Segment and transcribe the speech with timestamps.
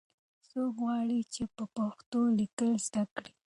[0.49, 3.31] څوک غواړي چې په پښتو لیکل زده کړي؟